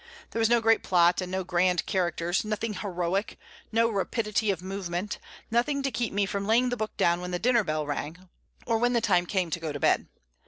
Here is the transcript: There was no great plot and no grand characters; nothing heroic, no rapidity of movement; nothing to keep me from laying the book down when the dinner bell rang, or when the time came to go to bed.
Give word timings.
There 0.31 0.39
was 0.39 0.49
no 0.49 0.61
great 0.61 0.81
plot 0.81 1.21
and 1.21 1.31
no 1.31 1.43
grand 1.43 1.85
characters; 1.85 2.43
nothing 2.43 2.73
heroic, 2.73 3.37
no 3.71 3.87
rapidity 3.87 4.49
of 4.49 4.63
movement; 4.63 5.19
nothing 5.51 5.83
to 5.83 5.91
keep 5.91 6.11
me 6.11 6.25
from 6.25 6.47
laying 6.47 6.69
the 6.69 6.75
book 6.75 6.97
down 6.97 7.21
when 7.21 7.29
the 7.29 7.37
dinner 7.37 7.63
bell 7.63 7.85
rang, 7.85 8.27
or 8.65 8.79
when 8.79 8.93
the 8.93 8.99
time 9.01 9.27
came 9.27 9.51
to 9.51 9.59
go 9.59 9.71
to 9.71 9.79
bed. 9.79 10.07